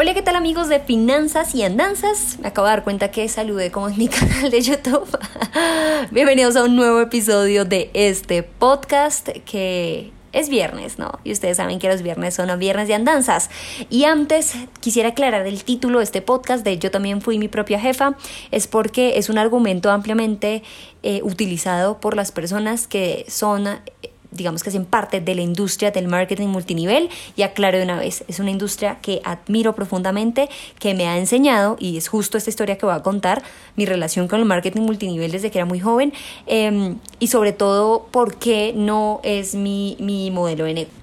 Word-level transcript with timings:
Hola, 0.00 0.14
¿qué 0.14 0.22
tal 0.22 0.36
amigos 0.36 0.68
de 0.68 0.78
Finanzas 0.78 1.56
y 1.56 1.64
Andanzas? 1.64 2.38
Me 2.40 2.46
acabo 2.46 2.68
de 2.68 2.70
dar 2.70 2.84
cuenta 2.84 3.10
que 3.10 3.28
saludé 3.28 3.72
como 3.72 3.88
en 3.88 3.98
mi 3.98 4.06
canal 4.08 4.48
de 4.48 4.60
YouTube. 4.60 5.08
Bienvenidos 6.12 6.54
a 6.54 6.62
un 6.62 6.76
nuevo 6.76 7.00
episodio 7.00 7.64
de 7.64 7.90
este 7.94 8.44
podcast 8.44 9.28
que 9.44 10.12
es 10.32 10.50
viernes, 10.50 11.00
¿no? 11.00 11.18
Y 11.24 11.32
ustedes 11.32 11.56
saben 11.56 11.80
que 11.80 11.88
los 11.88 12.02
viernes 12.02 12.34
son 12.34 12.56
viernes 12.60 12.86
de 12.86 12.94
andanzas. 12.94 13.50
Y 13.90 14.04
antes 14.04 14.54
quisiera 14.78 15.08
aclarar 15.08 15.44
el 15.48 15.64
título 15.64 15.98
de 15.98 16.04
este 16.04 16.22
podcast 16.22 16.64
de 16.64 16.78
Yo 16.78 16.92
también 16.92 17.20
fui 17.20 17.40
mi 17.40 17.48
propia 17.48 17.80
jefa, 17.80 18.16
es 18.52 18.68
porque 18.68 19.18
es 19.18 19.28
un 19.28 19.36
argumento 19.36 19.90
ampliamente 19.90 20.62
eh, 21.02 21.22
utilizado 21.24 21.98
por 21.98 22.14
las 22.14 22.30
personas 22.30 22.86
que 22.86 23.24
son 23.26 23.80
digamos 24.30 24.62
que 24.62 24.70
hacen 24.70 24.84
parte 24.84 25.20
de 25.20 25.34
la 25.34 25.42
industria 25.42 25.90
del 25.90 26.08
marketing 26.08 26.48
multinivel 26.48 27.08
y 27.36 27.42
aclaro 27.42 27.78
de 27.78 27.84
una 27.84 27.98
vez, 27.98 28.24
es 28.28 28.38
una 28.40 28.50
industria 28.50 28.98
que 29.00 29.20
admiro 29.24 29.74
profundamente, 29.74 30.48
que 30.78 30.94
me 30.94 31.06
ha 31.06 31.18
enseñado 31.18 31.76
y 31.78 31.96
es 31.96 32.08
justo 32.08 32.38
esta 32.38 32.50
historia 32.50 32.76
que 32.78 32.86
voy 32.86 32.94
a 32.94 33.02
contar, 33.02 33.42
mi 33.76 33.86
relación 33.86 34.28
con 34.28 34.40
el 34.40 34.44
marketing 34.44 34.82
multinivel 34.82 35.30
desde 35.30 35.50
que 35.50 35.58
era 35.58 35.66
muy 35.66 35.80
joven 35.80 36.12
em, 36.46 36.98
y 37.18 37.28
sobre 37.28 37.52
todo 37.52 38.06
por 38.10 38.36
qué 38.36 38.72
no 38.74 39.20
es 39.22 39.54
mi, 39.54 39.96
mi 40.00 40.30
modelo 40.30 40.64
de 40.64 40.74
negocio 40.74 40.98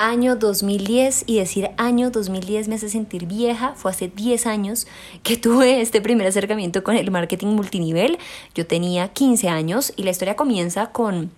año 0.00 0.34
2010 0.34 1.24
y 1.26 1.36
decir 1.36 1.70
año 1.76 2.10
2010 2.10 2.68
me 2.68 2.76
hace 2.76 2.88
sentir 2.88 3.26
vieja. 3.26 3.74
Fue 3.76 3.90
hace 3.90 4.08
10 4.08 4.46
años 4.46 4.86
que 5.22 5.36
tuve 5.36 5.82
este 5.82 6.00
primer 6.00 6.26
acercamiento 6.26 6.82
con 6.82 6.96
el 6.96 7.10
marketing 7.10 7.48
multinivel. 7.48 8.18
Yo 8.54 8.66
tenía 8.66 9.08
15 9.08 9.50
años 9.50 9.92
y 9.96 10.04
la 10.04 10.10
historia 10.10 10.36
comienza 10.36 10.86
con 10.86 11.30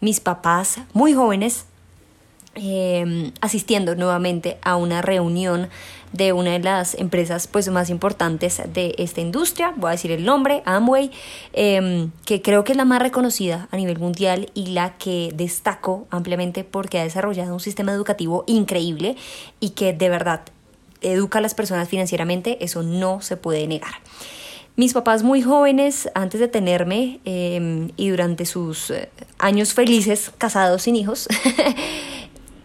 mis 0.00 0.20
papás 0.20 0.80
muy 0.92 1.14
jóvenes 1.14 1.66
em, 2.54 3.32
asistiendo 3.40 3.94
nuevamente 3.94 4.58
a 4.62 4.76
una 4.76 5.02
reunión 5.02 5.68
de 6.12 6.32
una 6.32 6.52
de 6.52 6.58
las 6.58 6.94
empresas 6.94 7.46
pues 7.46 7.68
más 7.68 7.90
importantes 7.90 8.60
de 8.72 8.94
esta 8.98 9.20
industria, 9.20 9.72
voy 9.76 9.88
a 9.88 9.92
decir 9.92 10.10
el 10.10 10.24
nombre, 10.24 10.62
Amway, 10.64 11.12
em, 11.52 12.10
que 12.24 12.42
creo 12.42 12.64
que 12.64 12.72
es 12.72 12.76
la 12.76 12.84
más 12.84 13.00
reconocida 13.00 13.68
a 13.70 13.76
nivel 13.76 13.98
mundial 13.98 14.50
y 14.54 14.66
la 14.66 14.96
que 14.98 15.30
destaco 15.34 16.08
ampliamente 16.10 16.64
porque 16.64 16.98
ha 16.98 17.04
desarrollado 17.04 17.54
un 17.54 17.60
sistema 17.60 17.92
educativo 17.92 18.42
increíble 18.48 19.16
y 19.60 19.70
que 19.70 19.92
de 19.92 20.08
verdad 20.08 20.40
educa 21.00 21.38
a 21.38 21.42
las 21.42 21.54
personas 21.54 21.88
financieramente, 21.88 22.62
eso 22.64 22.82
no 22.82 23.20
se 23.20 23.36
puede 23.36 23.66
negar. 23.66 23.94
Mis 24.80 24.94
papás 24.94 25.22
muy 25.22 25.42
jóvenes, 25.42 26.08
antes 26.14 26.40
de 26.40 26.48
tenerme 26.48 27.20
em, 27.26 27.90
y 27.98 28.08
durante 28.08 28.46
sus 28.46 28.90
eh, 28.90 29.10
años 29.38 29.74
felices, 29.74 30.32
casados 30.38 30.80
sin 30.84 30.96
hijos, 30.96 31.28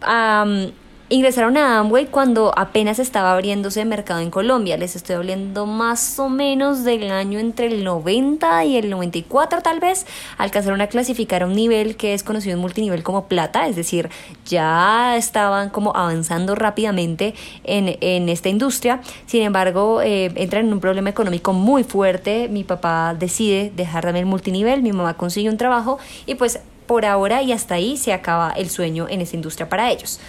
ingresaron 1.08 1.56
a 1.56 1.78
Amway 1.78 2.06
cuando 2.06 2.52
apenas 2.56 2.98
estaba 2.98 3.32
abriéndose 3.32 3.80
el 3.80 3.88
mercado 3.88 4.20
en 4.20 4.30
Colombia. 4.30 4.76
Les 4.76 4.96
estoy 4.96 5.16
hablando 5.16 5.64
más 5.66 6.18
o 6.18 6.28
menos 6.28 6.82
del 6.82 7.10
año 7.10 7.38
entre 7.38 7.66
el 7.66 7.84
90 7.84 8.64
y 8.64 8.76
el 8.76 8.90
94 8.90 9.62
tal 9.62 9.78
vez. 9.78 10.06
Alcanzaron 10.36 10.80
a 10.80 10.88
clasificar 10.88 11.44
a 11.44 11.46
un 11.46 11.54
nivel 11.54 11.96
que 11.96 12.12
es 12.12 12.24
conocido 12.24 12.54
en 12.54 12.60
multinivel 12.60 13.04
como 13.04 13.26
plata, 13.26 13.68
es 13.68 13.76
decir, 13.76 14.10
ya 14.44 15.16
estaban 15.16 15.70
como 15.70 15.96
avanzando 15.96 16.56
rápidamente 16.56 17.34
en, 17.62 17.96
en 18.00 18.28
esta 18.28 18.48
industria. 18.48 19.00
Sin 19.26 19.42
embargo, 19.42 20.02
eh, 20.02 20.32
entran 20.34 20.66
en 20.66 20.72
un 20.72 20.80
problema 20.80 21.10
económico 21.10 21.52
muy 21.52 21.84
fuerte. 21.84 22.48
Mi 22.48 22.64
papá 22.64 23.14
decide 23.16 23.70
dejar 23.76 24.04
también 24.04 24.24
el 24.24 24.30
multinivel, 24.30 24.82
mi 24.82 24.92
mamá 24.92 25.14
consigue 25.14 25.48
un 25.48 25.56
trabajo 25.56 25.98
y 26.26 26.34
pues 26.34 26.58
por 26.86 27.04
ahora 27.04 27.42
y 27.42 27.52
hasta 27.52 27.74
ahí 27.74 27.96
se 27.96 28.12
acaba 28.12 28.52
el 28.52 28.70
sueño 28.70 29.06
en 29.08 29.20
esta 29.20 29.36
industria 29.36 29.68
para 29.68 29.90
ellos. 29.90 30.20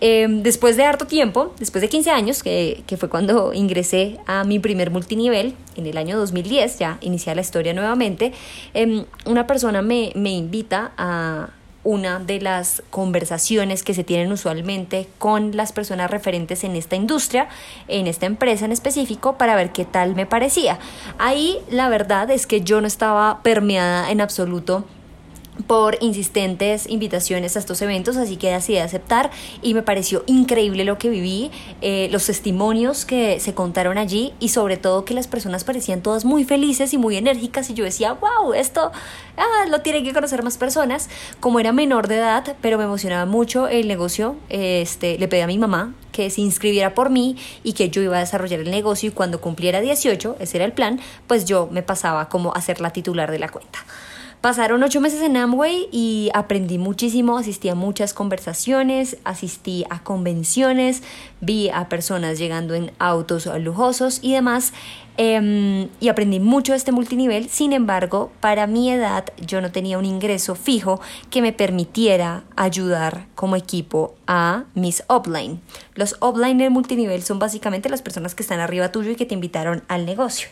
Em, 0.00 0.42
después 0.42 0.76
de 0.76 0.84
harto 0.84 1.06
tiempo, 1.06 1.54
después 1.58 1.80
de 1.80 1.88
15 1.88 2.10
años, 2.10 2.42
que, 2.42 2.84
fue 2.98 3.08
cuando 3.08 3.52
ingresé 3.54 4.18
a 4.26 4.44
mi 4.44 4.58
primer 4.58 4.90
multinivel, 4.90 5.54
en 5.76 5.86
el 5.86 5.96
año 5.96 6.18
2010, 6.18 6.78
ya 6.78 6.98
inicié 7.00 7.34
la 7.34 7.40
historia 7.40 7.72
nuevamente, 7.72 8.32
em, 8.74 9.04
una 9.24 9.46
persona 9.46 9.80
me, 9.82 10.12
me 10.14 10.30
invita 10.30 10.92
a 10.98 11.50
una 11.86 12.18
de 12.18 12.40
las 12.40 12.82
conversaciones 12.90 13.84
que 13.84 13.94
se 13.94 14.02
tienen 14.02 14.32
usualmente 14.32 15.06
con 15.18 15.56
las 15.56 15.72
personas 15.72 16.10
referentes 16.10 16.64
en 16.64 16.74
esta 16.74 16.96
industria, 16.96 17.48
en 17.86 18.08
esta 18.08 18.26
empresa 18.26 18.64
en 18.64 18.72
específico, 18.72 19.38
para 19.38 19.54
ver 19.54 19.70
qué 19.70 19.84
tal 19.84 20.16
me 20.16 20.26
parecía. 20.26 20.80
Ahí 21.16 21.58
la 21.70 21.88
verdad 21.88 22.28
es 22.32 22.48
que 22.48 22.60
yo 22.62 22.80
no 22.80 22.88
estaba 22.88 23.40
permeada 23.44 24.10
en 24.10 24.20
absoluto 24.20 24.84
por 25.66 25.96
insistentes 26.00 26.88
invitaciones 26.88 27.56
a 27.56 27.58
estos 27.58 27.80
eventos, 27.82 28.16
así 28.16 28.36
que 28.36 28.50
decidí 28.50 28.78
aceptar 28.78 29.30
y 29.62 29.74
me 29.74 29.82
pareció 29.82 30.22
increíble 30.26 30.84
lo 30.84 30.98
que 30.98 31.08
viví, 31.08 31.50
eh, 31.80 32.08
los 32.10 32.26
testimonios 32.26 33.04
que 33.04 33.40
se 33.40 33.54
contaron 33.54 33.98
allí 33.98 34.32
y 34.40 34.50
sobre 34.50 34.76
todo 34.76 35.04
que 35.04 35.14
las 35.14 35.26
personas 35.28 35.64
parecían 35.64 36.02
todas 36.02 36.24
muy 36.24 36.44
felices 36.44 36.92
y 36.92 36.98
muy 36.98 37.16
enérgicas 37.16 37.70
y 37.70 37.74
yo 37.74 37.84
decía, 37.84 38.12
wow, 38.12 38.52
esto 38.54 38.92
ah, 39.36 39.66
lo 39.68 39.80
tienen 39.80 40.04
que 40.04 40.12
conocer 40.12 40.42
más 40.42 40.58
personas. 40.58 41.08
Como 41.40 41.60
era 41.60 41.72
menor 41.72 42.08
de 42.08 42.16
edad, 42.16 42.56
pero 42.60 42.78
me 42.78 42.84
emocionaba 42.84 43.26
mucho 43.26 43.68
el 43.68 43.88
negocio, 43.88 44.36
este, 44.48 45.18
le 45.18 45.28
pedí 45.28 45.40
a 45.40 45.46
mi 45.46 45.58
mamá 45.58 45.94
que 46.12 46.30
se 46.30 46.40
inscribiera 46.40 46.94
por 46.94 47.10
mí 47.10 47.36
y 47.62 47.74
que 47.74 47.90
yo 47.90 48.00
iba 48.00 48.16
a 48.16 48.20
desarrollar 48.20 48.60
el 48.60 48.70
negocio 48.70 49.10
y 49.10 49.12
cuando 49.12 49.40
cumpliera 49.40 49.82
18, 49.82 50.36
ese 50.40 50.56
era 50.56 50.64
el 50.64 50.72
plan, 50.72 50.98
pues 51.26 51.44
yo 51.44 51.68
me 51.70 51.82
pasaba 51.82 52.30
como 52.30 52.54
a 52.54 52.60
ser 52.62 52.80
la 52.80 52.90
titular 52.90 53.30
de 53.30 53.38
la 53.38 53.50
cuenta. 53.50 53.80
Pasaron 54.46 54.80
ocho 54.84 55.00
meses 55.00 55.22
en 55.22 55.36
Amway 55.36 55.88
y 55.90 56.30
aprendí 56.32 56.78
muchísimo, 56.78 57.36
asistí 57.36 57.68
a 57.68 57.74
muchas 57.74 58.14
conversaciones, 58.14 59.16
asistí 59.24 59.84
a 59.90 60.04
convenciones, 60.04 61.02
vi 61.40 61.68
a 61.70 61.88
personas 61.88 62.38
llegando 62.38 62.74
en 62.74 62.92
autos 63.00 63.46
lujosos 63.58 64.20
y 64.22 64.34
demás. 64.34 64.72
Em, 65.16 65.88
y 65.98 66.10
aprendí 66.10 66.38
mucho 66.38 66.72
de 66.72 66.78
este 66.78 66.92
multinivel, 66.92 67.48
sin 67.48 67.72
embargo, 67.72 68.30
para 68.38 68.68
mi 68.68 68.88
edad 68.88 69.24
yo 69.44 69.60
no 69.60 69.72
tenía 69.72 69.98
un 69.98 70.04
ingreso 70.04 70.54
fijo 70.54 71.00
que 71.28 71.42
me 71.42 71.52
permitiera 71.52 72.44
ayudar 72.54 73.26
como 73.34 73.56
equipo 73.56 74.14
a 74.28 74.64
mis 74.74 75.02
upline. 75.08 75.60
Los 75.94 76.18
upline 76.20 76.58
del 76.58 76.70
multinivel 76.70 77.24
son 77.24 77.40
básicamente 77.40 77.88
las 77.88 78.02
personas 78.02 78.36
que 78.36 78.44
están 78.44 78.60
arriba 78.60 78.92
tuyo 78.92 79.10
y 79.10 79.16
que 79.16 79.26
te 79.26 79.34
invitaron 79.34 79.82
al 79.88 80.06
negocio. 80.06 80.48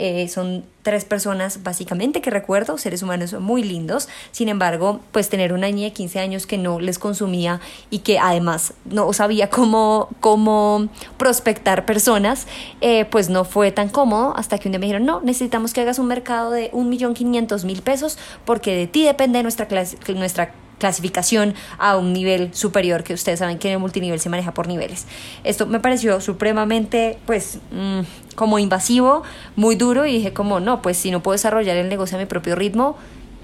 Eh, 0.00 0.28
son 0.28 0.64
tres 0.82 1.04
personas 1.04 1.64
básicamente 1.64 2.22
que 2.22 2.30
recuerdo, 2.30 2.78
seres 2.78 3.02
humanos 3.02 3.34
muy 3.40 3.64
lindos. 3.64 4.08
Sin 4.30 4.48
embargo, 4.48 5.00
pues 5.10 5.28
tener 5.28 5.52
una 5.52 5.66
niña 5.66 5.88
de 5.88 5.92
15 5.92 6.20
años 6.20 6.46
que 6.46 6.56
no 6.56 6.78
les 6.78 7.00
consumía 7.00 7.60
y 7.90 7.98
que 7.98 8.20
además 8.20 8.74
no 8.84 9.12
sabía 9.12 9.50
cómo, 9.50 10.08
cómo 10.20 10.88
prospectar 11.16 11.84
personas, 11.84 12.46
eh, 12.80 13.06
pues 13.06 13.28
no 13.28 13.44
fue 13.44 13.72
tan 13.72 13.88
cómodo 13.88 14.36
hasta 14.36 14.58
que 14.58 14.68
un 14.68 14.72
día 14.72 14.78
me 14.78 14.86
dijeron, 14.86 15.04
no, 15.04 15.20
necesitamos 15.20 15.72
que 15.72 15.80
hagas 15.80 15.98
un 15.98 16.06
mercado 16.06 16.52
de 16.52 16.70
1.500.000 16.70 17.82
pesos 17.82 18.18
porque 18.44 18.76
de 18.76 18.86
ti 18.86 19.04
depende 19.04 19.42
nuestra, 19.42 19.66
nuestra 20.14 20.54
clasificación 20.78 21.54
a 21.78 21.96
un 21.96 22.12
nivel 22.12 22.54
superior, 22.54 23.02
que 23.02 23.12
ustedes 23.14 23.40
saben 23.40 23.58
que 23.58 23.68
en 23.68 23.74
el 23.74 23.80
multinivel 23.80 24.20
se 24.20 24.28
maneja 24.28 24.54
por 24.54 24.68
niveles. 24.68 25.06
Esto 25.44 25.66
me 25.66 25.80
pareció 25.80 26.20
supremamente, 26.20 27.18
pues, 27.26 27.58
mm, 27.72 28.00
como 28.38 28.60
invasivo, 28.60 29.24
muy 29.56 29.74
duro 29.74 30.06
y 30.06 30.12
dije 30.12 30.32
como, 30.32 30.60
no, 30.60 30.80
pues 30.80 30.96
si 30.96 31.10
no 31.10 31.24
puedo 31.24 31.32
desarrollar 31.32 31.76
el 31.76 31.88
negocio 31.88 32.16
a 32.16 32.20
mi 32.20 32.26
propio 32.26 32.54
ritmo, 32.54 32.96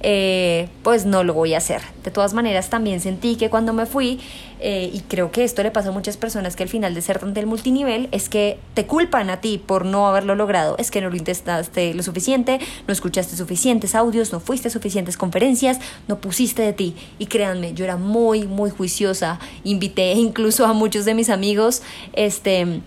eh, 0.07 0.69
pues 0.85 1.05
no 1.05 1.25
lo 1.25 1.35
voy 1.35 1.55
a 1.55 1.59
hacer. 1.59 1.83
De 2.05 2.13
todas 2.13 2.33
maneras, 2.33 2.71
también 2.71 3.01
sentí 3.01 3.35
que 3.35 3.51
cuando 3.51 3.73
me 3.73 3.87
fui, 3.87 4.21
eh, 4.61 4.89
y 4.93 5.01
creo 5.01 5.33
que 5.33 5.43
esto 5.43 5.65
le 5.65 5.73
pasa 5.73 5.89
a 5.89 5.93
muchas 5.93 6.17
personas 6.17 6.55
que 6.55 6.63
al 6.63 6.69
final 6.69 6.95
de 6.95 7.03
ser 7.03 7.19
tan 7.19 7.35
del 7.35 7.47
multinivel, 7.47 8.09
es 8.13 8.29
que 8.29 8.61
te 8.75 8.87
culpan 8.87 9.31
a 9.31 9.41
ti 9.41 9.59
por 9.59 9.85
no 9.85 10.07
haberlo 10.07 10.37
logrado, 10.37 10.77
es 10.79 10.93
que 10.93 11.01
no 11.01 11.11
lo 11.11 11.17
intentaste 11.17 11.93
lo 11.93 12.05
suficiente, 12.05 12.61
no 12.87 12.93
escuchaste 12.93 13.35
suficientes 13.35 13.97
audios, 13.97 14.33
no 14.33 14.39
fuiste 14.39 14.69
a 14.69 14.71
suficientes 14.71 15.17
conferencias, 15.17 15.81
no 16.07 16.21
pusiste 16.21 16.63
de 16.63 16.73
ti. 16.73 16.95
Y 17.19 17.27
créanme, 17.27 17.75
yo 17.75 17.85
era 17.85 17.97
muy, 17.97 18.47
muy 18.47 18.71
juiciosa, 18.71 19.41
invité 19.65 20.13
incluso 20.13 20.67
a 20.67 20.73
muchos 20.73 21.05
de 21.05 21.15
mis 21.15 21.31
amigos, 21.31 21.83
este 22.13 22.81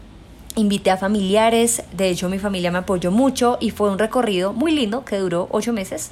invité 0.57 0.92
a 0.92 0.98
familiares, 0.98 1.83
de 1.94 2.09
hecho 2.09 2.30
mi 2.30 2.39
familia 2.39 2.71
me 2.71 2.80
apoyó 2.80 3.12
mucho 3.12 3.57
y 3.62 3.69
fue 3.69 3.89
un 3.89 3.98
recorrido 3.98 4.54
muy 4.54 4.74
lindo 4.74 5.06
que 5.06 5.18
duró 5.18 5.48
ocho 5.51 5.71
meses. 5.71 6.12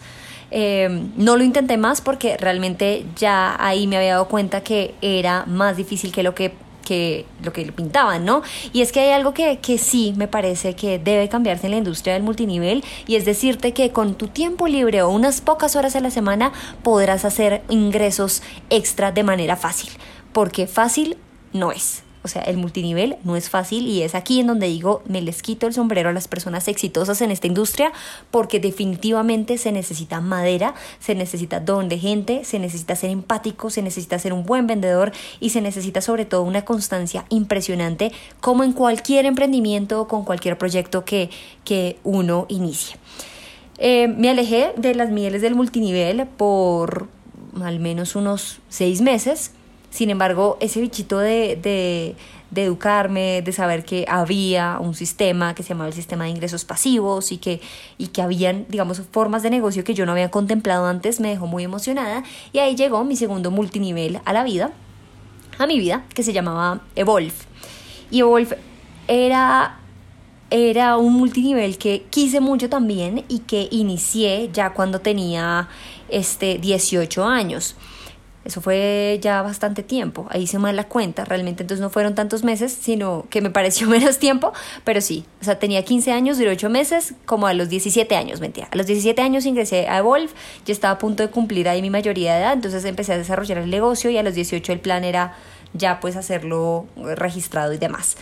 Em, 0.52 1.12
no 1.18 1.36
lo 1.36 1.44
intenté 1.44 1.76
más 1.78 2.02
porque 2.02 2.38
realmente 2.38 3.06
ya 3.16 3.58
ahí 3.60 3.88
me 3.88 3.98
había 3.98 4.14
dado 4.14 4.28
cuenta 4.28 4.62
que 4.62 4.94
era 5.02 5.46
más 5.48 5.76
difícil 5.76 6.12
que 6.12 6.24
lo 6.24 6.34
que 6.36 6.54
que 6.86 7.26
lo 7.44 7.52
que 7.52 7.64
pintaban, 7.72 8.24
¿no? 8.26 8.44
Y 8.72 8.82
es 8.82 8.92
que 8.92 9.00
hay 9.00 9.10
algo 9.10 9.34
que, 9.34 9.58
que 9.58 9.80
sí 9.80 10.14
me 10.16 10.28
parece 10.28 10.76
que 10.76 11.00
debe 11.00 11.28
cambiarse 11.28 11.66
en 11.66 11.72
la 11.72 11.78
industria 11.78 12.14
del 12.14 12.22
multinivel 12.22 12.84
y 13.08 13.16
es 13.16 13.26
decirte 13.26 13.74
que 13.74 13.90
con 13.90 14.14
tu 14.14 14.28
tiempo 14.28 14.68
libre 14.68 15.02
o 15.02 15.10
unas 15.10 15.42
pocas 15.42 15.76
horas 15.76 15.96
a 15.96 16.00
la 16.00 16.12
semana 16.12 16.54
podrás 16.84 17.26
hacer 17.26 17.64
ingresos 17.70 18.44
extra 18.70 19.12
de 19.12 19.24
manera 19.24 19.56
fácil, 19.56 19.90
porque 20.32 20.68
fácil 20.68 21.18
no 21.54 21.72
es. 21.72 22.05
O 22.26 22.28
sea, 22.28 22.42
el 22.42 22.58
multinivel 22.58 23.18
no 23.24 23.36
es 23.36 23.52
fácil 23.52 23.88
y 23.88 24.02
es 24.02 24.16
aquí 24.16 24.40
en 24.40 24.48
donde 24.48 24.66
digo, 24.66 25.04
me 25.06 25.22
les 25.22 25.44
quito 25.44 25.68
el 25.68 25.76
sombrero 25.76 26.10
a 26.10 26.12
las 26.12 26.28
personas 26.28 26.68
exitosas 26.68 27.22
en 27.22 27.30
esta 27.30 27.46
industria 27.46 27.92
porque 28.32 28.60
definitivamente 28.60 29.60
se 29.60 29.72
necesita 29.72 30.22
madera, 30.22 30.74
se 31.00 31.14
necesita 31.14 31.60
don 31.60 31.88
de 31.88 32.00
gente, 32.00 32.44
se 32.44 32.58
necesita 32.58 32.96
ser 32.96 33.12
empático, 33.12 33.70
se 33.70 33.84
necesita 33.84 34.18
ser 34.18 34.34
un 34.34 34.44
buen 34.44 34.66
vendedor 34.66 35.12
y 35.40 35.52
se 35.52 35.62
necesita 35.62 36.02
sobre 36.02 36.26
todo 36.26 36.42
una 36.42 36.66
constancia 36.66 37.26
impresionante 37.30 38.12
como 38.42 38.64
en 38.64 38.74
cualquier 38.74 39.28
emprendimiento 39.28 40.02
o 40.02 40.08
con 40.08 40.26
cualquier 40.26 40.58
proyecto 40.58 41.06
que, 41.06 41.30
que 41.64 42.00
uno 42.04 42.48
inicie. 42.50 42.98
Eh, 43.78 44.08
me 44.08 44.32
alejé 44.32 44.74
de 44.78 44.96
las 44.96 45.12
mieles 45.12 45.44
del 45.44 45.54
multinivel 45.54 46.26
por 46.26 47.08
al 47.64 47.80
menos 47.80 48.16
unos 48.16 48.62
seis 48.68 49.02
meses 49.02 49.52
sin 49.96 50.10
embargo, 50.10 50.58
ese 50.60 50.82
bichito 50.82 51.20
de, 51.20 51.56
de, 51.56 52.16
educarme, 52.62 53.42
de 53.42 53.52
saber 53.54 53.86
que 53.86 54.06
había 54.10 54.78
un 54.80 54.94
sistema 54.94 55.56
que 55.56 55.64
se 55.64 55.70
llamaba 55.70 55.88
el 55.88 55.94
sistema 55.94 56.26
de 56.26 56.32
ingresos 56.32 56.66
pasivos 56.66 57.32
y 57.32 57.38
que, 57.38 57.62
y 57.98 58.08
que 58.08 58.22
habían, 58.22 58.66
digamos, 58.68 59.02
formas 59.12 59.42
de 59.42 59.50
negocio 59.50 59.86
que 59.86 59.94
yo 59.94 60.06
no 60.06 60.12
había 60.12 60.30
contemplado 60.32 60.86
antes, 60.86 61.22
me 61.22 61.30
dejó 61.30 61.48
muy 61.48 61.64
emocionada. 61.64 62.24
Y 62.52 62.60
ahí 62.60 62.76
llegó 62.76 63.06
mi 63.06 63.16
segundo 63.16 63.52
multinivel 63.52 64.20
a 64.26 64.34
la 64.34 64.44
vida, 64.44 64.74
a 65.60 65.66
mi 65.66 65.80
vida, 65.80 66.04
que 66.14 66.24
se 66.24 66.34
llamaba 66.34 66.82
Evolve. 66.96 67.32
Y 68.12 68.20
Evolve 68.20 68.58
era 69.08 69.80
era 70.52 70.98
un 70.98 71.14
multinivel 71.14 71.78
que 71.78 72.06
quise 72.10 72.40
mucho 72.42 72.70
también 72.70 73.26
y 73.28 73.40
que 73.40 73.68
inicié 73.72 74.50
ya 74.54 74.74
cuando 74.74 75.00
tenía 75.00 75.70
este 76.10 76.58
18 76.60 77.26
años. 77.26 77.76
Eso 78.46 78.62
fue 78.62 79.20
ya 79.22 79.42
bastante 79.42 79.82
tiempo. 79.82 80.28
Ahí 80.30 80.46
se 80.46 80.60
mal 80.60 80.76
la 80.76 80.84
cuenta. 80.84 81.26
Realmente 81.26 81.64
entonces 81.64 81.82
no 81.82 81.90
fueron 81.90 82.14
tantos 82.14 82.44
meses, 82.44 82.78
sino 82.80 83.26
que 83.30 83.42
me 83.42 83.50
pareció 83.50 83.88
menos 83.90 84.20
tiempo. 84.20 84.54
Pero 84.84 85.02
sí, 85.02 85.26
o 85.42 85.44
sea, 85.44 85.58
tenía 85.58 85.84
15 85.84 86.12
años, 86.12 86.38
duró 86.38 86.52
8 86.52 86.70
meses, 86.70 87.16
como 87.26 87.48
a 87.48 87.54
los 87.54 87.70
17 87.70 88.16
años, 88.16 88.40
mentira. 88.40 88.68
A 88.72 88.78
los 88.78 88.86
17 88.86 89.20
años 89.22 89.46
ingresé 89.46 89.88
a 89.90 89.98
Evolve. 89.98 90.30
Yo 90.66 90.74
estaba 90.74 90.94
a 90.94 90.98
punto 91.00 91.24
de 91.24 91.30
cumplir 91.30 91.68
ahí 91.68 91.82
mi 91.82 91.90
mayoría 91.90 92.36
de 92.36 92.42
edad. 92.42 92.54
Entonces 92.54 92.86
empecé 92.86 93.14
a 93.14 93.18
desarrollar 93.18 93.58
el 93.58 93.70
negocio 93.70 94.12
y 94.12 94.18
a 94.18 94.24
los 94.24 94.36
18 94.36 94.72
el 94.72 94.80
plan 94.80 95.04
era 95.04 95.36
ya 95.74 96.00
pues 96.00 96.16
hacerlo 96.16 96.86
registrado 97.16 97.74
y 97.74 97.78
demás. 97.78 98.16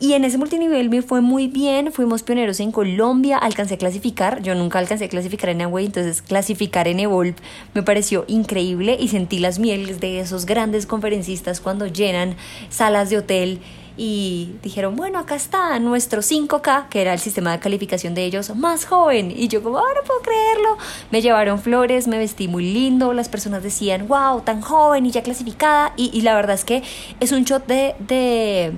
Y 0.00 0.14
en 0.14 0.24
ese 0.24 0.38
multinivel 0.38 0.90
me 0.90 1.02
fue 1.02 1.20
muy 1.20 1.46
bien, 1.46 1.92
fuimos 1.92 2.24
pioneros 2.24 2.58
en 2.58 2.72
Colombia, 2.72 3.38
alcancé 3.38 3.74
a 3.74 3.78
clasificar, 3.78 4.42
yo 4.42 4.56
nunca 4.56 4.80
alcancé 4.80 5.04
a 5.04 5.08
clasificar 5.08 5.50
en 5.50 5.62
Away, 5.62 5.86
entonces 5.86 6.20
clasificar 6.20 6.88
en 6.88 6.98
Evolve 6.98 7.36
me 7.74 7.82
pareció 7.84 8.24
increíble 8.26 8.96
y 8.98 9.08
sentí 9.08 9.38
las 9.38 9.60
mieles 9.60 10.00
de 10.00 10.18
esos 10.18 10.46
grandes 10.46 10.86
conferencistas 10.86 11.60
cuando 11.60 11.86
llenan 11.86 12.34
salas 12.70 13.08
de 13.08 13.18
hotel 13.18 13.60
y 13.96 14.56
dijeron, 14.62 14.96
bueno, 14.96 15.20
acá 15.20 15.36
está 15.36 15.78
nuestro 15.78 16.20
5K, 16.20 16.88
que 16.88 17.00
era 17.00 17.12
el 17.12 17.20
sistema 17.20 17.52
de 17.52 17.60
calificación 17.60 18.14
de 18.14 18.24
ellos, 18.24 18.54
más 18.56 18.86
joven. 18.86 19.32
Y 19.34 19.46
yo 19.46 19.62
como, 19.62 19.78
ahora 19.78 20.00
no 20.00 20.06
puedo 20.06 20.20
creerlo. 20.20 20.76
Me 21.12 21.22
llevaron 21.22 21.60
flores, 21.60 22.08
me 22.08 22.18
vestí 22.18 22.48
muy 22.48 22.72
lindo, 22.72 23.12
las 23.12 23.28
personas 23.28 23.62
decían, 23.62 24.08
wow, 24.08 24.40
tan 24.40 24.60
joven 24.62 25.06
y 25.06 25.12
ya 25.12 25.22
clasificada. 25.22 25.92
Y, 25.96 26.10
y 26.12 26.22
la 26.22 26.34
verdad 26.34 26.54
es 26.54 26.64
que 26.64 26.82
es 27.20 27.30
un 27.30 27.44
shot 27.44 27.68
de, 27.68 27.94
de 28.00 28.72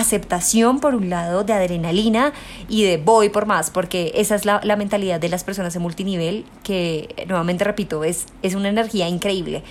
aceptación 0.00 0.80
por 0.80 0.94
un 0.94 1.10
lado, 1.10 1.44
de 1.44 1.52
adrenalina 1.52 2.32
y 2.68 2.84
de 2.84 2.96
voy 2.96 3.28
por 3.28 3.46
más, 3.46 3.70
porque 3.70 4.12
esa 4.14 4.34
es 4.34 4.44
la, 4.44 4.60
mentalidad 4.76 5.20
de 5.20 5.28
las 5.28 5.44
personas 5.44 5.74
de 5.74 5.80
multinivel, 5.80 6.44
que 6.62 7.26
nuevamente 7.28 7.64
repito, 7.64 8.04
es, 8.04 8.26
es 8.42 8.54
una 8.54 8.68
energía 8.68 9.08
increíble. 9.08 9.62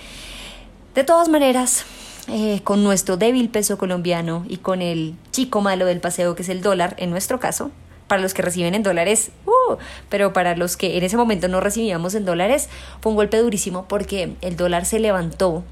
De 0.94 1.04
todas 1.04 1.28
maneras, 1.28 1.84
eh, 2.28 2.60
con 2.64 2.82
nuestro 2.84 3.16
débil 3.16 3.48
peso 3.48 3.78
colombiano 3.78 4.44
y 4.48 4.58
con 4.58 4.82
el 4.82 5.14
chico 5.32 5.60
malo 5.60 5.86
del 5.86 6.00
paseo 6.00 6.34
que 6.34 6.42
es 6.42 6.48
el 6.48 6.62
dólar, 6.62 6.94
en 6.98 7.10
nuestro 7.10 7.40
caso, 7.40 7.70
para 8.06 8.22
los 8.22 8.34
que 8.34 8.42
reciben 8.42 8.74
en 8.74 8.82
dólares, 8.82 9.30
uh, 9.46 9.76
pero 10.08 10.32
para 10.32 10.56
los 10.56 10.76
que 10.76 10.98
en 10.98 11.04
ese 11.04 11.16
momento 11.16 11.46
no 11.46 11.60
recibíamos 11.60 12.14
en 12.14 12.24
dólares, 12.24 12.68
fue 13.00 13.10
un 13.10 13.16
golpe 13.16 13.36
durísimo 13.38 13.86
porque 13.86 14.32
el 14.40 14.56
dólar 14.56 14.84
se 14.84 14.98
levantó. 14.98 15.62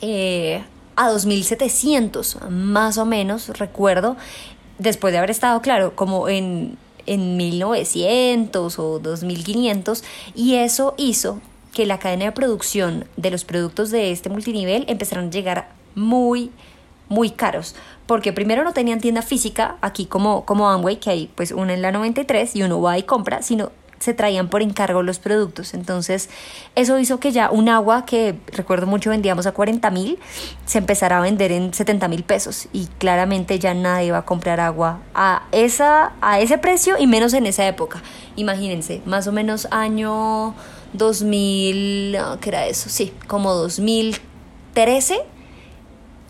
Eh, 0.00 0.62
a 1.00 1.10
2.700, 1.10 2.50
más 2.50 2.98
o 2.98 3.06
menos, 3.06 3.48
recuerdo, 3.58 4.16
después 4.78 5.12
de 5.12 5.18
haber 5.18 5.30
estado, 5.30 5.62
claro, 5.62 5.96
como 5.96 6.28
en, 6.28 6.76
en 7.06 7.38
1900 7.38 8.78
o 8.78 9.00
2.500, 9.00 10.02
y 10.34 10.56
eso 10.56 10.94
hizo 10.98 11.40
que 11.72 11.86
la 11.86 11.98
cadena 11.98 12.26
de 12.26 12.32
producción 12.32 13.06
de 13.16 13.30
los 13.30 13.44
productos 13.44 13.90
de 13.90 14.10
este 14.12 14.28
multinivel 14.28 14.84
empezaron 14.88 15.28
a 15.28 15.30
llegar 15.30 15.70
muy, 15.94 16.50
muy 17.08 17.30
caros. 17.30 17.74
Porque 18.06 18.34
primero 18.34 18.62
no 18.62 18.74
tenían 18.74 19.00
tienda 19.00 19.22
física, 19.22 19.76
aquí 19.80 20.04
como, 20.04 20.44
como 20.44 20.68
Amway, 20.68 20.96
que 20.96 21.10
hay 21.10 21.30
pues 21.34 21.52
una 21.52 21.72
en 21.72 21.80
la 21.80 21.92
93 21.92 22.56
y 22.56 22.62
uno 22.62 22.82
va 22.82 22.98
y 22.98 23.04
compra, 23.04 23.40
sino 23.40 23.70
se 24.00 24.14
traían 24.14 24.48
por 24.48 24.62
encargo 24.62 25.02
los 25.02 25.18
productos. 25.18 25.74
Entonces, 25.74 26.30
eso 26.74 26.98
hizo 26.98 27.20
que 27.20 27.32
ya 27.32 27.50
un 27.50 27.68
agua 27.68 28.06
que 28.06 28.34
recuerdo 28.50 28.86
mucho 28.86 29.10
vendíamos 29.10 29.46
a 29.46 29.52
40 29.52 29.90
mil, 29.90 30.18
se 30.64 30.78
empezara 30.78 31.18
a 31.18 31.20
vender 31.20 31.52
en 31.52 31.72
70 31.72 32.08
mil 32.08 32.24
pesos. 32.24 32.66
Y 32.72 32.86
claramente 32.98 33.58
ya 33.58 33.74
nadie 33.74 34.06
iba 34.06 34.18
a 34.18 34.24
comprar 34.24 34.58
agua 34.58 35.00
a, 35.14 35.44
esa, 35.52 36.12
a 36.22 36.40
ese 36.40 36.56
precio 36.58 36.96
y 36.98 37.06
menos 37.06 37.34
en 37.34 37.46
esa 37.46 37.68
época. 37.68 38.02
Imagínense, 38.36 39.02
más 39.04 39.26
o 39.26 39.32
menos 39.32 39.68
año 39.70 40.54
2000, 40.94 42.16
¿qué 42.40 42.48
era 42.48 42.66
eso? 42.66 42.88
Sí, 42.88 43.12
como 43.26 43.52
2013, 43.52 45.20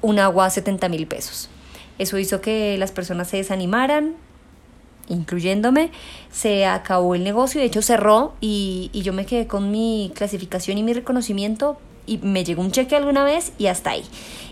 un 0.03 0.19
agua 0.19 0.47
a 0.47 0.51
70 0.51 0.89
mil 0.89 1.07
pesos. 1.07 1.49
Eso 1.99 2.19
hizo 2.19 2.41
que 2.41 2.77
las 2.79 2.91
personas 2.91 3.29
se 3.29 3.37
desanimaran, 3.37 4.17
incluyéndome, 5.11 5.91
se 6.33 6.65
acabó 6.65 7.15
el 7.15 7.25
negocio, 7.25 7.61
de 7.61 7.67
hecho 7.67 7.83
cerró 7.83 8.33
y, 8.41 8.89
y 8.95 9.03
yo 9.03 9.13
me 9.13 9.27
quedé 9.27 9.47
con 9.47 9.71
mi 9.71 10.11
clasificación 10.15 10.79
y 10.79 10.83
mi 10.83 10.95
reconocimiento 10.95 11.79
y 12.07 12.19
me 12.19 12.45
llegó 12.45 12.63
un 12.63 12.73
cheque 12.73 12.97
alguna 12.97 13.25
vez 13.25 13.53
y 13.59 13.67
hasta 13.67 13.91
ahí. 13.91 14.05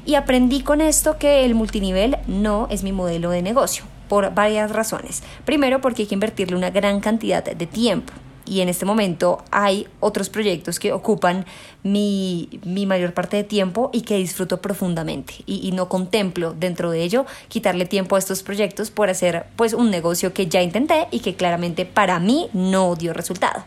Y 0.04 0.14
aprendí 0.14 0.60
con 0.62 0.80
esto 0.80 1.18
que 1.18 1.44
el 1.44 1.54
multinivel 1.54 2.18
no 2.26 2.68
es 2.70 2.82
mi 2.82 2.92
modelo 2.92 3.30
de 3.30 3.42
negocio, 3.42 3.84
por 4.08 4.34
varias 4.34 4.70
razones. 4.70 5.22
Primero 5.44 5.80
porque 5.80 6.02
hay 6.02 6.08
que 6.08 6.14
invertirle 6.14 6.56
una 6.56 6.70
gran 6.70 7.00
cantidad 7.00 7.42
de 7.44 7.66
tiempo 7.66 8.12
y 8.48 8.60
en 8.60 8.68
este 8.68 8.84
momento 8.84 9.44
hay 9.50 9.86
otros 10.00 10.28
proyectos 10.28 10.78
que 10.78 10.92
ocupan 10.92 11.44
mi, 11.82 12.48
mayor 12.64 13.12
parte 13.12 13.36
de 13.36 13.44
tiempo 13.44 13.90
y 13.92 14.02
que 14.02 14.16
disfruto 14.16 14.60
profundamente 14.60 15.34
y, 15.46 15.70
no 15.72 15.88
contemplo 15.88 16.54
dentro 16.58 16.90
de 16.90 17.02
ello 17.02 17.26
quitarle 17.48 17.86
tiempo 17.86 18.16
a 18.16 18.18
estos 18.18 18.42
proyectos 18.42 18.90
por 18.90 19.10
hacer 19.10 19.46
pues 19.56 19.74
un 19.74 19.90
negocio 19.90 20.32
que 20.32 20.46
ya 20.46 20.62
intenté 20.62 21.06
y 21.10 21.20
que 21.20 21.34
claramente 21.34 21.84
para 21.84 22.18
mí 22.18 22.48
no 22.52 22.96
dio 22.96 23.12
resultado. 23.12 23.64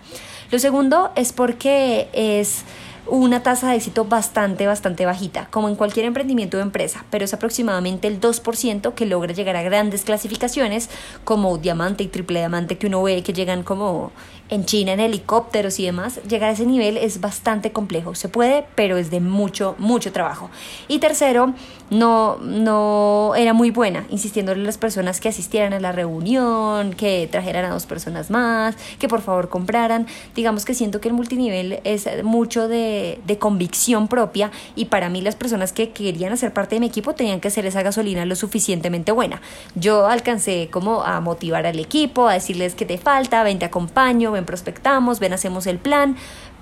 Lo 0.51 0.60
segundo 0.60 1.12
es 1.15 1.32
porque 1.32 2.10
es 2.12 2.63
una 3.12 3.44
tasa 3.44 3.70
de 3.70 3.75
éxito 3.75 4.06
bastante, 4.06 4.65
bastante 4.68 5.06
bajita, 5.06 5.48
como 5.51 5.68
en 5.68 5.75
cualquier 5.75 6.06
emprendimiento 6.06 6.58
o 6.58 6.62
empresa, 6.62 7.03
pero 7.10 7.25
es 7.25 7.34
aproximadamente 7.34 8.08
el 8.08 8.22
2% 8.22 8.94
que 8.94 9.06
logra 9.06 9.34
llegar 9.34 9.58
a 9.58 9.63
grandes 9.63 10.03
clasificaciones 10.03 10.89
como 11.25 11.58
diamante 11.58 12.03
y 12.03 12.08
triple 12.08 12.39
diamante 12.39 12.77
que 12.77 12.88
uno 12.88 13.03
ve 13.03 13.22
que 13.22 13.34
llegan 13.34 13.63
como 13.63 14.13
en 14.51 14.65
China 14.65 14.91
en 14.91 15.00
helicópteros 15.00 15.80
y 15.80 15.86
demás, 15.86 16.20
llegar 16.27 16.50
a 16.50 16.53
ese 16.53 16.65
nivel 16.65 16.98
es 16.98 17.22
bastante 17.22 17.72
complejo. 17.72 18.15
Se 18.15 18.27
puede, 18.27 18.65
pero 18.75 18.98
es 18.98 19.10
de 19.10 19.22
mucho, 19.22 19.75
mucho 19.80 20.12
trabajo. 20.12 20.50
Y 20.89 21.00
tercero, 21.00 21.53
no, 21.89 22.36
no 22.41 23.34
era 23.38 23.53
muy 23.53 23.72
buena, 23.72 24.06
insistiéndole 24.10 24.62
a 24.62 24.65
las 24.65 24.77
personas 24.77 25.22
que 25.22 25.30
asistieran 25.30 25.72
a 25.72 25.80
la 25.80 25.94
reunión, 25.94 26.94
que 26.94 27.30
trajeran 27.32 27.63
a 27.63 27.70
dos 27.70 27.86
personas 27.86 28.30
más, 28.30 28.75
que 29.00 29.08
por 29.08 29.22
favor 29.22 29.48
compraran. 29.48 30.06
Digamos 30.36 30.65
que 30.65 30.74
siento 30.74 31.00
que 31.00 31.08
el 31.08 31.13
multinivel 31.13 31.80
es 31.86 32.08
mucho 32.24 32.68
de, 32.68 33.00
de 33.25 33.38
convicción 33.39 34.08
propia 34.08 34.51
y 34.75 34.86
para 34.86 35.10
mí 35.10 35.22
las 35.22 35.36
personas 35.36 35.74
que 35.74 35.89
querían 35.89 36.34
hacer 36.34 36.53
parte 36.53 36.75
de 36.75 36.81
mi 36.81 36.88
equipo 36.88 37.13
tenían 37.13 37.39
que 37.39 37.48
hacer 37.48 37.65
esa 37.65 37.81
gasolina 37.81 38.25
lo 38.25 38.36
suficientemente 38.36 39.12
buena. 39.12 39.41
Yo 39.75 40.08
alcancé 40.08 40.70
como 40.72 41.03
a 41.03 41.20
motivar 41.22 41.65
al 41.65 41.79
equipo, 41.79 42.27
a 42.27 42.34
decirles 42.34 42.75
que 42.75 42.86
te 42.86 42.98
falta, 42.98 43.43
ven 43.43 43.60
te 43.60 43.65
acompaño, 43.65 44.34
prospectamos, 44.46 45.20
ven, 45.20 45.34
hacemos 45.34 45.67
el 45.67 45.79
plan, 45.79 46.15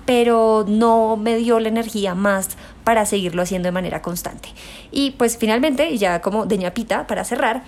pero 0.06 0.64
no 0.66 1.16
me 1.16 1.36
dio 1.36 1.60
la 1.60 1.68
energía 1.68 2.14
más 2.14 2.56
para 2.84 3.06
seguirlo 3.06 3.42
haciendo 3.42 3.68
de 3.68 3.72
manera 3.72 4.02
constante. 4.02 4.48
Y 4.90 5.12
pues 5.12 5.36
finalmente, 5.36 5.96
ya 5.98 6.20
como 6.20 6.46
de 6.46 6.58
ñapita, 6.58 7.06
para 7.06 7.24
cerrar, 7.24 7.64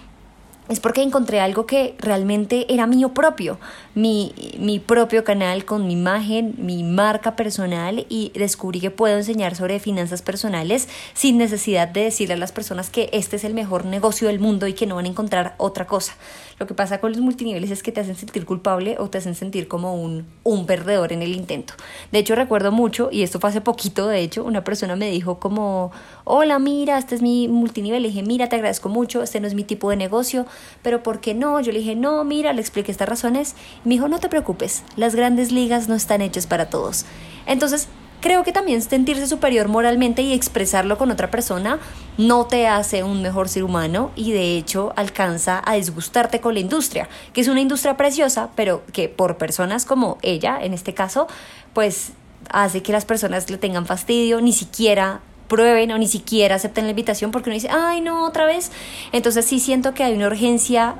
es 0.72 0.80
porque 0.80 1.02
encontré 1.02 1.38
algo 1.38 1.66
que 1.66 1.94
realmente 1.98 2.72
era 2.72 2.86
mío 2.86 3.12
propio, 3.12 3.58
mi, 3.94 4.34
mi, 4.58 4.78
propio 4.78 5.22
canal 5.22 5.66
con 5.66 5.86
mi 5.86 5.92
imagen, 5.92 6.54
mi 6.56 6.82
marca 6.82 7.36
personal 7.36 8.06
y 8.08 8.32
descubrí 8.34 8.80
que 8.80 8.90
puedo 8.90 9.16
enseñar 9.18 9.54
sobre 9.54 9.80
finanzas 9.80 10.22
personales 10.22 10.88
sin 11.12 11.36
necesidad 11.36 11.88
de 11.88 12.04
decirle 12.04 12.34
a 12.34 12.38
las 12.38 12.52
personas 12.52 12.88
que 12.88 13.10
este 13.12 13.36
es 13.36 13.44
el 13.44 13.52
mejor 13.52 13.84
negocio 13.84 14.28
del 14.28 14.40
mundo 14.40 14.66
y 14.66 14.72
que 14.72 14.86
no 14.86 14.96
van 14.96 15.04
a 15.04 15.08
encontrar 15.08 15.54
otra 15.58 15.86
cosa. 15.86 16.14
Lo 16.58 16.66
que 16.66 16.74
pasa 16.74 17.00
con 17.00 17.12
los 17.12 17.20
multiniveles 17.20 17.70
es 17.70 17.82
que 17.82 17.92
te 17.92 18.00
hacen 18.00 18.16
sentir 18.16 18.46
culpable 18.46 18.96
o 18.98 19.10
te 19.10 19.18
hacen 19.18 19.34
sentir 19.34 19.68
como 19.68 19.94
un, 19.94 20.26
un 20.44 20.64
perdedor 20.64 21.12
en 21.12 21.20
el 21.22 21.34
intento. 21.34 21.74
De 22.12 22.20
hecho, 22.20 22.34
recuerdo 22.34 22.72
mucho, 22.72 23.08
y 23.10 23.22
esto 23.22 23.40
fue 23.40 23.50
hace 23.50 23.60
poquito, 23.60 24.06
de 24.06 24.20
hecho, 24.20 24.44
una 24.44 24.64
persona 24.64 24.96
me 24.96 25.10
dijo 25.10 25.38
como, 25.38 25.92
hola, 26.24 26.58
mira, 26.58 26.98
este 26.98 27.14
es 27.14 27.22
mi 27.22 27.48
multinivel. 27.48 28.02
Le 28.02 28.08
dije, 28.08 28.22
mira, 28.22 28.48
te 28.48 28.56
agradezco 28.56 28.88
mucho, 28.88 29.22
este 29.22 29.40
no 29.40 29.46
es 29.46 29.54
mi 29.54 29.64
tipo 29.64 29.90
de 29.90 29.96
negocio, 29.96 30.46
pero 30.82 31.02
¿por 31.02 31.20
qué 31.20 31.34
no? 31.34 31.60
Yo 31.60 31.72
le 31.72 31.78
dije, 31.78 31.94
no, 31.94 32.24
mira, 32.24 32.52
le 32.52 32.60
expliqué 32.60 32.90
estas 32.90 33.08
razones. 33.08 33.54
Y 33.84 33.88
me 33.88 33.94
dijo, 33.94 34.08
no 34.08 34.20
te 34.20 34.28
preocupes, 34.28 34.82
las 34.96 35.14
grandes 35.14 35.52
ligas 35.52 35.88
no 35.88 35.94
están 35.94 36.20
hechas 36.20 36.46
para 36.46 36.70
todos. 36.70 37.04
Entonces, 37.46 37.88
creo 38.22 38.44
que 38.44 38.52
también 38.52 38.80
sentirse 38.80 39.26
superior 39.26 39.68
moralmente 39.68 40.22
y 40.22 40.32
expresarlo 40.32 40.96
con 40.96 41.10
otra 41.10 41.30
persona 41.30 41.80
no 42.16 42.46
te 42.46 42.68
hace 42.68 43.02
un 43.02 43.20
mejor 43.20 43.48
ser 43.48 43.64
humano 43.64 44.12
y 44.16 44.32
de 44.32 44.56
hecho 44.56 44.92
alcanza 44.96 45.60
a 45.66 45.74
disgustarte 45.74 46.40
con 46.40 46.54
la 46.54 46.60
industria, 46.60 47.08
que 47.32 47.40
es 47.40 47.48
una 47.48 47.60
industria 47.60 47.96
preciosa, 47.96 48.50
pero 48.54 48.84
que 48.92 49.08
por 49.08 49.38
personas 49.38 49.84
como 49.84 50.18
ella, 50.22 50.58
en 50.62 50.72
este 50.72 50.94
caso, 50.94 51.26
pues 51.74 52.12
hace 52.50 52.82
que 52.82 52.92
las 52.92 53.04
personas 53.04 53.50
le 53.50 53.58
tengan 53.58 53.86
fastidio, 53.86 54.40
ni 54.40 54.52
siquiera 54.52 55.20
prueben 55.52 55.92
o 55.92 55.98
ni 55.98 56.08
siquiera 56.08 56.54
acepten 56.54 56.84
la 56.84 56.90
invitación 56.92 57.30
porque 57.30 57.50
uno 57.50 57.54
dice, 57.54 57.68
ay 57.70 58.00
no, 58.00 58.24
otra 58.24 58.46
vez. 58.46 58.72
Entonces 59.12 59.44
sí 59.44 59.60
siento 59.60 59.92
que 59.92 60.02
hay 60.02 60.14
una 60.14 60.28
urgencia 60.28 60.94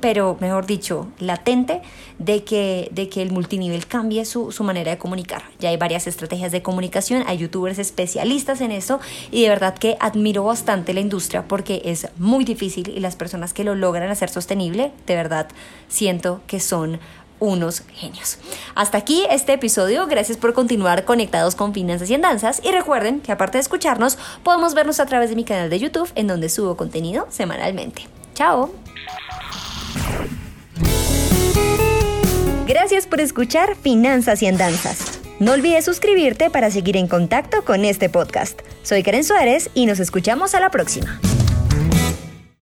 pero 0.00 0.36
mejor 0.40 0.66
dicho, 0.66 1.08
latente, 1.18 1.80
de 2.18 2.44
que, 2.44 2.90
de 2.92 3.08
que 3.08 3.22
el 3.22 3.32
multinivel 3.32 3.86
cambie 3.86 4.26
su, 4.26 4.52
su, 4.52 4.62
manera 4.62 4.90
de 4.90 4.98
comunicar. 4.98 5.44
Ya 5.58 5.70
hay 5.70 5.78
varias 5.78 6.06
estrategias 6.06 6.52
de 6.52 6.60
comunicación, 6.62 7.24
hay 7.26 7.38
youtubers 7.38 7.78
especialistas 7.78 8.60
en 8.60 8.72
eso 8.72 9.00
y 9.30 9.42
de 9.42 9.48
verdad 9.48 9.74
que 9.74 9.96
admiro 9.98 10.44
bastante 10.44 10.92
la 10.92 11.00
industria 11.00 11.48
porque 11.48 11.80
es 11.86 12.08
muy 12.18 12.44
difícil 12.44 12.92
y 12.94 13.00
las 13.00 13.16
personas 13.16 13.54
que 13.54 13.64
lo 13.64 13.74
logran 13.74 14.10
hacer 14.10 14.28
sostenible, 14.28 14.92
de 15.06 15.16
verdad 15.16 15.48
siento 15.88 16.42
que 16.46 16.60
son 16.60 17.00
unos 17.38 17.82
genios. 17.92 18.38
Hasta 18.74 18.98
aquí 18.98 19.24
este 19.30 19.52
episodio, 19.52 20.06
gracias 20.06 20.38
por 20.38 20.54
continuar 20.54 21.04
conectados 21.04 21.54
con 21.54 21.74
Finanzas 21.74 22.10
y 22.10 22.14
Andanzas 22.14 22.60
y 22.64 22.70
recuerden 22.70 23.20
que 23.20 23.32
aparte 23.32 23.58
de 23.58 23.62
escucharnos, 23.62 24.18
podemos 24.42 24.74
vernos 24.74 25.00
a 25.00 25.06
través 25.06 25.30
de 25.30 25.36
mi 25.36 25.44
canal 25.44 25.70
de 25.70 25.78
YouTube 25.78 26.10
en 26.14 26.26
donde 26.26 26.48
subo 26.48 26.76
contenido 26.76 27.26
semanalmente. 27.30 28.08
¡Chao! 28.34 28.72
Gracias 32.66 33.06
por 33.06 33.20
escuchar 33.20 33.76
Finanzas 33.76 34.42
y 34.42 34.46
Andanzas. 34.48 35.20
No 35.38 35.52
olvides 35.52 35.84
suscribirte 35.84 36.50
para 36.50 36.70
seguir 36.70 36.96
en 36.96 37.06
contacto 37.06 37.64
con 37.64 37.84
este 37.84 38.08
podcast. 38.08 38.60
Soy 38.82 39.02
Karen 39.02 39.22
Suárez 39.22 39.70
y 39.74 39.86
nos 39.86 40.00
escuchamos 40.00 40.54
a 40.54 40.60
la 40.60 40.70
próxima. 40.70 41.20